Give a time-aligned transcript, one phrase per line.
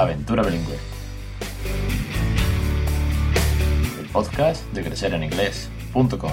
[0.00, 0.78] Aventura Bilingüe,
[4.00, 6.32] el podcast de crecereninglés.com.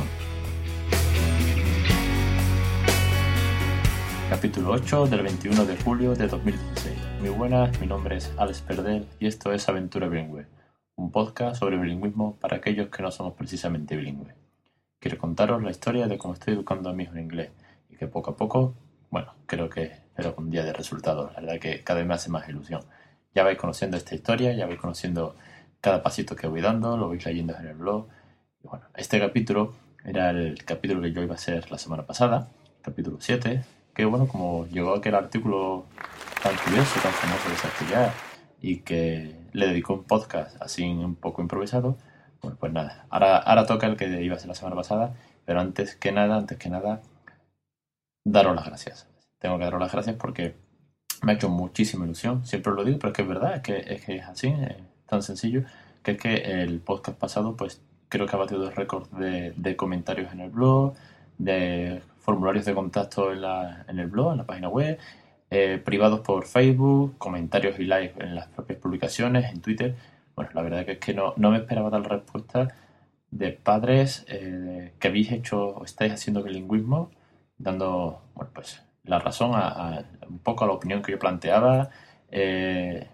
[4.29, 6.95] Capítulo 8 del 21 de julio de 2016.
[7.19, 10.47] Muy buenas, mi nombre es Alex Perdel y esto es Aventura Bilingüe,
[10.95, 14.33] un podcast sobre bilingüismo para aquellos que no somos precisamente bilingües.
[14.97, 17.51] Quiero contaros la historia de cómo estoy educando a mi hijo en inglés
[17.89, 18.75] y que poco a poco,
[19.09, 21.31] bueno, creo que pero un día de resultados.
[21.35, 22.81] La verdad que cada vez me hace más ilusión.
[23.37, 25.35] Ya vais conociendo esta historia, ya vais conociendo
[25.79, 28.07] cada pasito que voy dando, lo vais leyendo en el blog.
[28.63, 32.47] Bueno, este capítulo era el capítulo que yo iba a hacer la semana pasada,
[32.81, 35.85] capítulo 7, que bueno, como llegó aquel artículo
[36.41, 38.11] tan curioso, tan famoso de Sastillar,
[38.59, 41.95] y que le dedicó un podcast así un poco improvisado,
[42.41, 45.13] bueno, pues nada, ahora, ahora toca el que iba a ser la semana pasada,
[45.45, 47.03] pero antes que nada, antes que nada,
[48.25, 49.07] daros las gracias
[49.39, 50.55] tengo que daros las gracias porque
[51.23, 52.45] me ha hecho muchísima ilusión.
[52.45, 54.77] Siempre lo digo, pero es que es verdad, es que es, que es así, es
[55.07, 55.63] tan sencillo,
[56.03, 59.75] que es que el podcast pasado, pues creo que ha batido el récord de, de,
[59.75, 60.93] comentarios en el blog,
[61.37, 64.97] de formularios de contacto en, la, en el blog, en la página web,
[65.49, 69.95] eh, privados por Facebook, comentarios y likes en las propias publicaciones, en Twitter.
[70.35, 72.67] Bueno, la verdad que es que no, no me esperaba dar respuesta
[73.31, 77.11] de padres eh, que habéis hecho o estáis haciendo bilingüismo,
[77.57, 81.89] dando, bueno, pues la razón a, un poco a la opinión que yo planteaba.
[82.29, 83.07] Eh,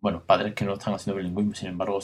[0.00, 1.98] bueno, padres que no están haciendo bilingüismo, sin embargo,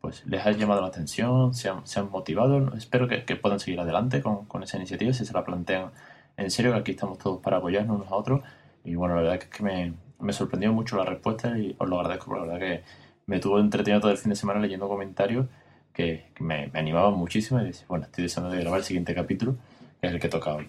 [0.00, 2.74] pues les ha llamado la atención, se han, motivado.
[2.74, 5.90] Espero que, puedan seguir adelante con, con, esa iniciativa, si se la plantean
[6.36, 8.40] en serio, que aquí estamos todos para apoyarnos unos a otros.
[8.84, 12.00] Y bueno, la verdad es que me, me sorprendió mucho la respuesta y os lo
[12.00, 12.84] agradezco, porque la verdad que
[13.26, 15.46] me tuvo entretenido todo el fin de semana leyendo comentarios
[15.92, 19.56] que, me, animaban muchísimo y bueno, estoy deseando de grabar el siguiente capítulo,
[20.00, 20.68] que es el que toca hoy.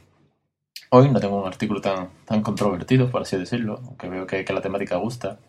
[0.94, 4.62] Hoy no tengo un artículo tan, tan controvertido, por así decirlo, aunque veo que, la
[4.62, 5.40] temática gusta.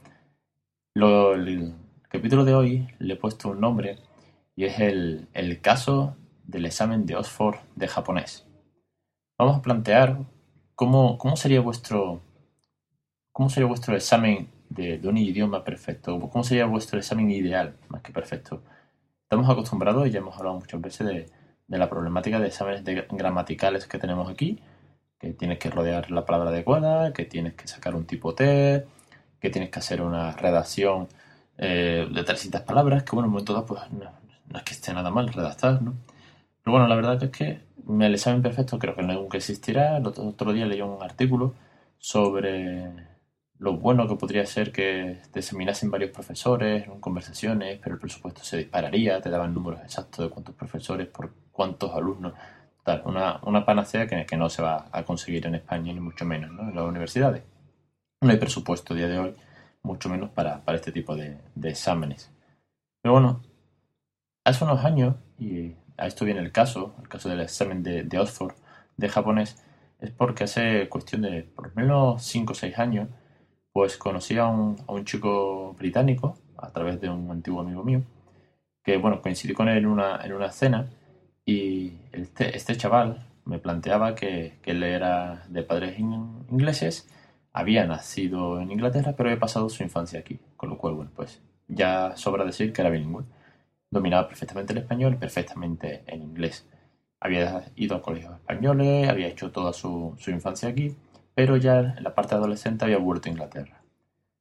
[0.94, 1.74] Lo, el
[2.08, 3.98] capítulo de hoy le he puesto un nombre
[4.54, 8.46] y es el, el caso del examen de Oxford de japonés.
[9.36, 10.18] Vamos a plantear
[10.76, 12.22] cómo, cómo sería vuestro
[13.32, 18.02] cómo sería vuestro examen de, de, un idioma perfecto, cómo sería vuestro examen ideal, más
[18.02, 18.62] que perfecto.
[19.24, 21.26] Estamos acostumbrados, y ya hemos hablado muchas veces de,
[21.66, 24.60] de la problemática de exámenes de gramaticales que tenemos aquí,
[25.22, 28.84] que tienes que rodear la palabra adecuada, que tienes que sacar un tipo T,
[29.40, 31.06] que tienes que hacer una redacción
[31.58, 34.92] eh, de 300 palabras, que bueno, en un momento dado, pues no, es que esté
[34.92, 35.94] nada mal redactar, ¿no?
[36.64, 39.98] Pero bueno, la verdad es que el examen perfecto creo que nunca existirá.
[39.98, 41.54] El otro, día leí un artículo
[41.98, 42.90] sobre
[43.58, 45.40] lo bueno que podría ser que te
[45.84, 50.54] varios profesores en conversaciones, pero el presupuesto se dispararía, te daban números exactos de cuántos
[50.56, 52.34] profesores por cuántos alumnos
[53.04, 56.50] una, una panacea que, que, no se va a conseguir en España, ni mucho menos
[56.50, 56.68] ¿no?
[56.68, 57.42] en las universidades.
[58.20, 59.34] No hay presupuesto a día de hoy,
[59.82, 62.30] mucho menos para, para este tipo de, de, exámenes.
[63.00, 63.42] Pero bueno,
[64.44, 68.18] hace unos años, y a esto viene el caso, el caso del examen de, de
[68.18, 68.54] Oxford
[68.96, 69.62] de japonés,
[70.00, 73.08] es porque hace cuestión de por lo menos 5 o 6 años,
[73.72, 78.02] pues conocí a un, a un chico británico a través de un antiguo amigo mío,
[78.84, 80.88] que bueno, coincidí con él en una, en una cena
[81.44, 87.08] y este, este chaval me planteaba que, que, él era de padres ingleses,
[87.52, 90.38] había nacido en Inglaterra, pero había pasado su infancia aquí.
[90.56, 93.24] Con lo cual, bueno, pues ya sobra decir que era bilingüe.
[93.90, 96.66] Dominaba perfectamente el español perfectamente el inglés.
[97.20, 100.96] Había ido a colegios españoles, había hecho toda su, su infancia aquí,
[101.34, 103.82] pero ya en la parte adolescente había vuelto a Inglaterra.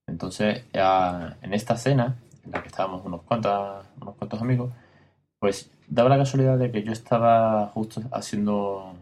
[0.08, 4.74] Entonces, en esta cena, en la que estábamos unos unos cuantos amigos,
[5.42, 8.94] pues daba la casualidad de que yo estaba justo haciendo,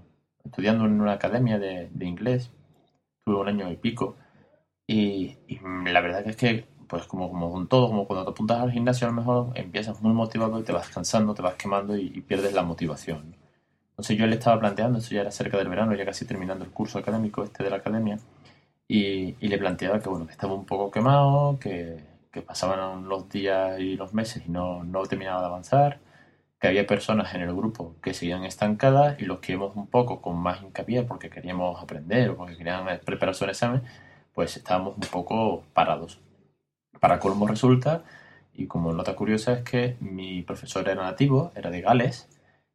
[0.46, 2.50] estudiando en una academia de, inglés,
[3.26, 4.16] tuve un año y pico,
[4.88, 5.38] y,
[5.86, 8.72] la verdad que es que, pues como, como con todo, como cuando te apuntas al
[8.72, 12.22] gimnasio, a lo mejor empiezas muy motivado y te vas cansando, te vas quemando y,
[12.22, 13.35] pierdes la motivación.
[13.92, 16.72] Entonces yo le estaba planteando, esto ya era cerca del verano, ya casi terminando el
[16.72, 18.18] curso académico este de la academia,
[18.88, 21.97] y, le planteaba que bueno, que estaba un poco quemado, que,
[22.32, 26.00] que pasaban los días y los meses y no, no terminaba de avanzar,
[26.59, 30.22] que había personas en el grupo que seguían estancadas y los que íbamos un poco
[30.22, 33.84] con más hincapié porque queríamos aprender o porque querían prepararse un examen,
[34.34, 36.20] pues estábamos un poco parados.
[37.00, 38.03] Para colmo resulta,
[38.53, 42.28] y como nota curiosa es que mi profesor era nativo, era de Gales,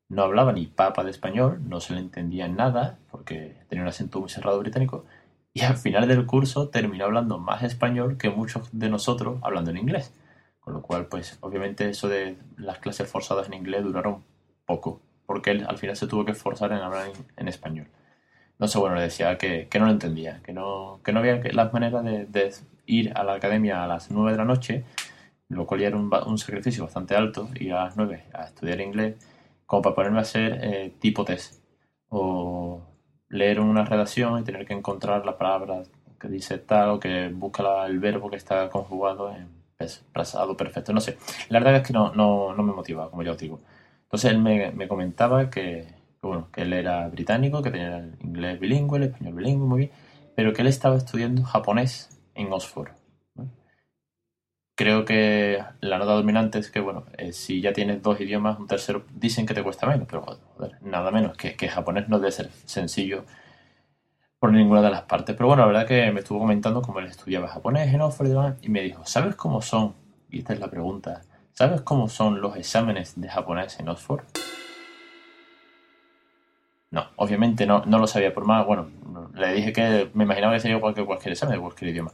[0.09, 4.21] no hablaba ni papa de español, no se le entendía nada porque tenía un acento
[4.21, 5.05] muy cerrado británico,
[5.53, 9.79] y al final del curso terminó hablando más español que muchos de nosotros hablando en
[9.79, 10.13] inglés.
[10.65, 14.25] Con lo cual, pues obviamente eso de las clases forzadas en inglés duraron
[14.65, 17.87] poco, porque él al final se tuvo que esforzar en hablar en, español.
[18.59, 21.39] No sé, bueno, le decía que, que, no lo entendía, que no, que no había
[21.53, 22.55] las maneras de,
[22.87, 24.85] ir a la academia a las 9 de la noche,
[25.49, 29.17] lo cual ya era un, sacrificio bastante alto, ir a las 9 a estudiar inglés,
[29.67, 31.63] como para ponerme a hacer eh, tipo test.
[32.09, 32.81] O
[33.29, 35.83] leer una redacción y tener que encontrar la palabra
[36.19, 39.64] que dice tal o que busca el verbo que está conjugado en
[40.13, 40.93] pasado perfecto.
[40.93, 43.61] No sé, la verdad es que no, no, no me motiva, como ya os digo.
[44.05, 45.87] Entonces él me, me comentaba que,
[46.23, 49.91] bueno, que él era británico, que tenía el inglés bilingüe, el español bilingüe, muy bien,
[50.37, 52.91] pero que él estaba estudiando japonés en Oxford.
[54.77, 58.67] Creo que la nota dominante es que, bueno, eh, si ya tienes dos idiomas, un
[58.67, 62.33] tercero, dicen que te cuesta menos, pero joder, nada menos, que, que japonés no debe
[62.33, 63.25] ser sencillo
[64.45, 65.35] por ninguna de las partes.
[65.35, 68.69] Pero bueno, la verdad que me estuvo comentando cómo él estudiaba japonés en Oxford y,
[68.69, 69.95] me dijo, ¿sabes cómo son?
[70.29, 71.23] Y esta es la pregunta,
[71.55, 74.23] ¿sabes cómo son los exámenes de japonés en Oxford?
[76.91, 78.67] No, obviamente no, no lo sabía por más.
[78.67, 78.91] Bueno,
[79.33, 82.13] le dije que me imaginaba que sería igual cualquier examen de cualquier idioma.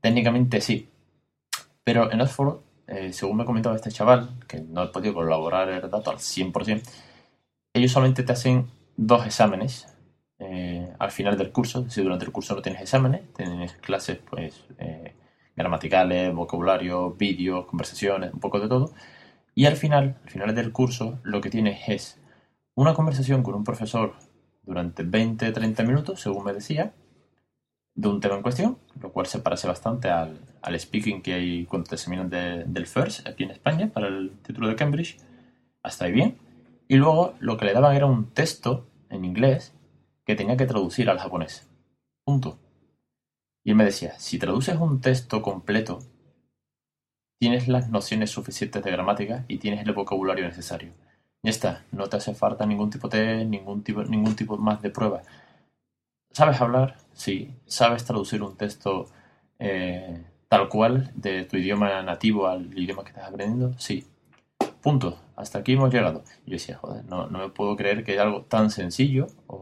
[0.00, 0.88] Técnicamente sí.
[1.84, 2.58] Pero en Oxford,
[2.88, 6.82] eh, según me comentaba este chaval, que no he podido colaborar el dato al 100%,
[7.72, 8.66] ellos solamente te hacen
[8.96, 9.94] dos exámenes
[10.38, 14.64] eh, al final del curso, si durante el curso no tienes exámenes, tienes clases pues
[14.78, 15.14] eh,
[15.56, 18.92] gramaticales, vocabulario, vídeos, conversaciones, un poco de todo.
[19.54, 22.20] Y al final, al final del curso, lo que tienes es
[22.74, 24.14] una conversación con un profesor
[24.62, 26.94] durante 20-30 minutos, según me decía,
[27.94, 31.66] de un tema en cuestión, lo cual se parece bastante al, al speaking que hay
[31.66, 35.16] cuando te examinan del FIRST aquí en España para el título de Cambridge.
[35.82, 36.38] Hasta ahí bien.
[36.86, 39.74] Y luego lo que le daban era un texto en inglés
[40.28, 41.66] que tenía que traducir al japonés.
[42.22, 42.58] Punto.
[43.64, 46.00] Y él me decía, si traduces un texto completo,
[47.40, 50.92] tienes las nociones suficientes de gramática y tienes el vocabulario necesario.
[51.42, 54.90] Ya está, no te hace falta ningún tipo de ningún tipo, ningún tipo más de
[54.90, 55.22] prueba.
[56.30, 56.98] ¿Sabes hablar?
[57.14, 57.54] Sí.
[57.64, 59.06] ¿Sabes traducir un texto
[59.58, 63.78] eh, tal cual de tu idioma nativo al idioma que estás aprendiendo?
[63.78, 64.06] Sí.
[64.82, 65.18] Punto.
[65.36, 66.22] Hasta aquí hemos llegado.
[66.44, 69.57] Y yo decía, joder, no, no me puedo creer que algo tan sencillo o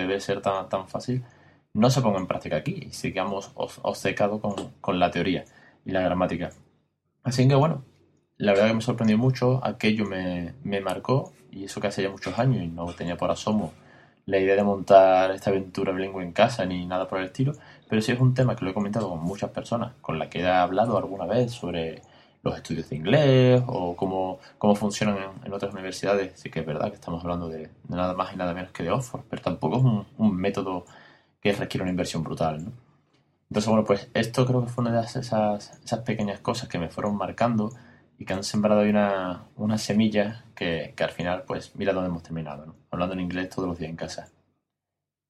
[0.00, 1.24] que debe ser tan, tan fácil,
[1.74, 5.44] no se ponga en práctica aquí y sigamos obcecados con, con la teoría
[5.84, 6.50] y la gramática.
[7.22, 7.84] Así que bueno,
[8.36, 12.10] la verdad que me sorprendió mucho, aquello me, me marcó y eso que hace ya
[12.10, 13.72] muchos años y no tenía por asomo
[14.26, 17.52] la idea de montar esta aventura bilingüe en casa ni nada por el estilo,
[17.88, 20.40] pero sí es un tema que lo he comentado con muchas personas con las que
[20.40, 22.02] he hablado alguna vez sobre
[22.42, 26.38] los estudios de inglés o cómo, cómo funcionan en, otras universidades.
[26.38, 28.90] Sí que es verdad que estamos hablando de, nada más y nada menos que de
[28.90, 30.84] Oxford, pero tampoco es un, método
[31.40, 32.72] que requiere una inversión brutal.
[33.50, 36.88] Entonces, bueno, pues esto creo que fue una de esas, esas pequeñas cosas que me
[36.88, 37.70] fueron marcando
[38.18, 42.10] y que han sembrado ahí una, una semilla que, que, al final, pues mira dónde
[42.10, 42.74] hemos terminado, ¿no?
[42.90, 44.28] hablando en inglés todos los días en casa.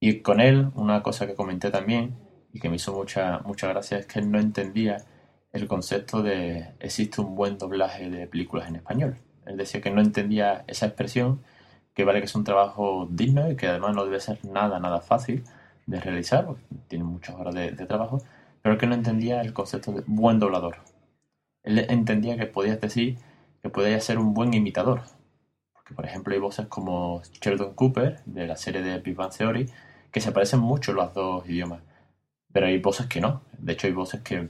[0.01, 2.17] Y con él, una cosa que comenté también
[2.53, 5.05] y que me hizo mucha, mucha gracia es que él no entendía
[5.53, 9.17] el concepto de existe un buen doblaje de películas en español.
[9.47, 11.43] Él decía que no entendía esa expresión,
[11.95, 15.01] que vale que es un trabajo digno y que además no debe ser nada, nada
[15.01, 15.45] fácil
[15.87, 18.23] de realizar, porque tiene muchas horas de, trabajo,
[18.63, 20.77] pero que no entendía el concepto de buen doblador.
[21.63, 23.19] Él entendía que podías decir
[23.63, 25.03] que podías ser un buen imitador.
[25.73, 29.71] Porque, por ejemplo, hay voces como Sheldon Cooper, de la serie de Big Bang Theory,
[30.13, 31.81] que se parecen mucho los dos idiomas.
[32.53, 33.43] Pero hay voces que no.
[33.59, 34.49] De hecho, hay voces que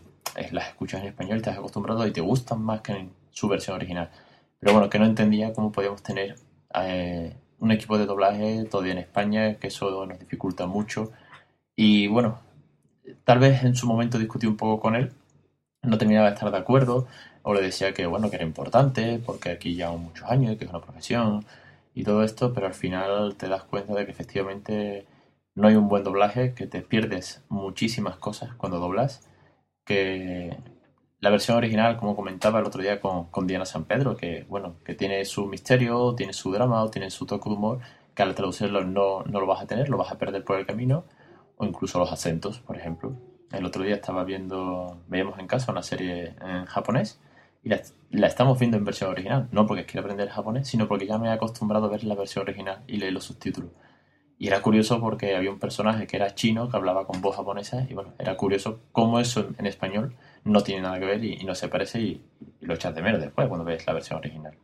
[0.52, 3.76] las escuchas en español te has acostumbrado y te gustan más que en su versión
[3.76, 4.10] original.
[4.58, 6.36] Pero bueno, que no entendía cómo podíamos tener
[6.74, 11.12] eh, un equipo de doblaje todavía en España, que eso nos dificulta mucho.
[11.76, 12.40] Y bueno,
[13.24, 15.12] tal vez en su momento discutí un poco con él,
[15.82, 17.06] no terminaba de estar de acuerdo,
[17.42, 20.70] o le decía que bueno, que era importante, porque aquí llevamos muchos años, que es
[20.70, 21.44] una profesión
[21.94, 25.06] y todo esto, pero al final te das cuenta de que efectivamente
[25.54, 29.28] no hay un buen doblaje, que te pierdes muchísimas cosas cuando doblas
[29.88, 30.54] que
[31.20, 34.76] la versión original, como comentaba el otro día con, con, Diana San Pedro, que bueno,
[34.84, 37.80] que tiene su misterio, tiene su drama o tiene su toque de humor,
[38.14, 40.66] que al traducirlo no, no lo vas a tener, lo vas a perder por el
[40.66, 41.06] camino,
[41.56, 43.16] o incluso los acentos, por ejemplo.
[43.50, 47.18] El otro día estaba viendo, veíamos en casa una serie en japonés
[47.64, 47.80] y la,
[48.10, 51.28] la, estamos viendo en versión original, no porque quiera aprender japonés, sino porque ya me
[51.28, 53.70] he acostumbrado a ver la versión original y leer los subtítulos.
[54.38, 57.84] Y era curioso porque había un personaje que era chino, que hablaba con voz japonesa,
[57.88, 60.14] y bueno, era curioso cómo eso en español
[60.44, 62.22] no tiene nada que ver y, no se parece y,
[62.60, 64.54] lo echas de menos después cuando ves la versión original.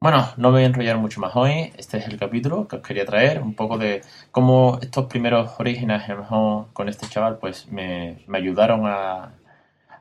[0.00, 1.72] Bueno, no me voy a enrollar mucho más hoy.
[1.76, 6.08] Este es el capítulo que os quería traer, un poco de cómo estos primeros orígenes,
[6.08, 9.34] a con este chaval, pues me, me ayudaron a,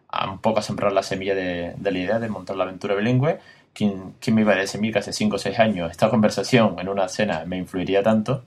[0.08, 3.39] a, un poco a sembrar la semilla de la idea de montar la aventura bilingüe
[3.73, 7.07] ¿quién, me iba a decir que hace 5 o 6 años esta conversación en una
[7.07, 8.43] cena me influiría tanto?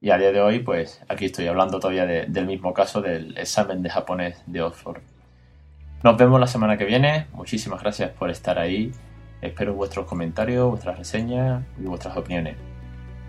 [0.00, 3.82] Y a día de hoy, pues aquí estoy hablando todavía del mismo caso del examen
[3.82, 5.00] de japonés de Oxford.
[6.02, 7.26] Nos vemos la semana que viene.
[7.32, 8.92] Muchísimas gracias por estar ahí.
[9.40, 12.56] Espero vuestros comentarios, vuestras reseñas y vuestras opiniones.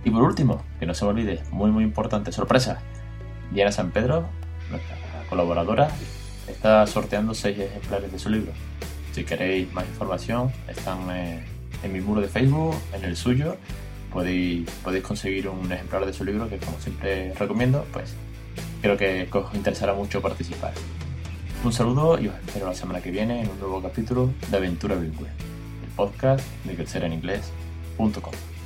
[0.04, 2.80] Y por último, que no se me olvide, muy muy importante, sorpresa.
[3.52, 4.28] Diana San Pedro,
[4.70, 4.96] nuestra
[5.30, 5.90] colaboradora,
[6.48, 8.52] está sorteando seis ejemplares de su libro.
[9.18, 11.44] Si queréis más información, están eh,
[11.82, 13.58] en mi muro de Facebook, en el suyo.
[14.14, 18.14] Podéis, podéis conseguir un ejemplar de su libro que como siempre recomiendo, pues
[18.80, 20.72] creo que os interesará mucho participar.
[21.64, 24.94] Un saludo y os espero la semana que viene en un nuevo capítulo de Aventura
[24.94, 28.57] Bilingüe, el podcast de crecereninglés.com.